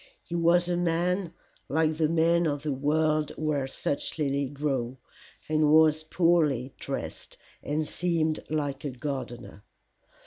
[0.23, 1.31] He was a man
[1.69, 4.97] like the men of the world where such lilies grow,
[5.47, 9.63] and was poorly dressed, and seemed like a gardener.